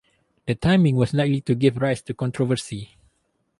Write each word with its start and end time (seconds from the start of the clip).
The 0.47 0.55
timing 0.55 0.95
was 0.95 1.13
likely 1.13 1.41
to 1.41 1.53
give 1.53 1.77
rise 1.77 2.01
to 2.01 2.15
controversy. 2.15 2.97